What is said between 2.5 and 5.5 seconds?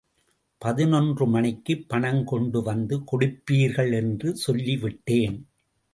வந்து கொடுப்பீர்கள் என்று சொல்லிவிட்டேன்.